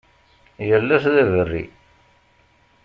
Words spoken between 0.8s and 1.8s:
ass d aberri.